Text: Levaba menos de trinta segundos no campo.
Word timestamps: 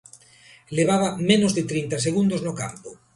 Levaba 0.77 1.09
menos 1.29 1.51
de 1.57 1.63
trinta 1.71 1.95
segundos 2.05 2.41
no 2.45 2.53
campo. 2.61 2.89